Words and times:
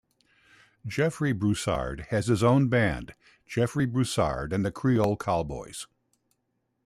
Jeffery 0.83 1.31
Broussard 1.31 2.07
has 2.09 2.25
his 2.25 2.41
own 2.41 2.69
band, 2.69 3.13
Jeffery 3.45 3.85
Broussard 3.85 4.51
and 4.51 4.65
The 4.65 4.71
Creole 4.71 5.15
Cowboys. 5.15 5.85